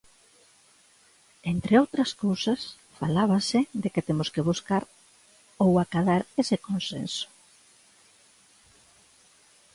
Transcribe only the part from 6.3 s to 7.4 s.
ese consenso.